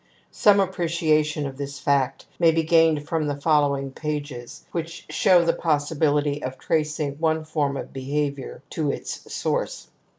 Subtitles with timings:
[0.31, 5.53] Some appreciation of this fact may be gained from the following pages which show the
[5.53, 9.89] possibility of tracing one form of behavior to its source.